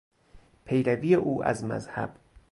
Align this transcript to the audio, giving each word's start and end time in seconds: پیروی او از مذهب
پیروی 0.65 1.15
او 1.15 1.43
از 1.43 1.63
مذهب 1.65 2.09